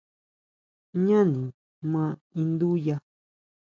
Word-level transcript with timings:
Jñáni 1.01 1.43
ma 1.91 2.03
induya. 2.41 2.95